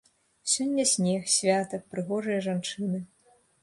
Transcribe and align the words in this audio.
Сёння 0.53 0.85
снег, 0.93 1.29
свята, 1.35 1.83
прыгожыя 1.93 2.43
жанчыны. 2.51 3.09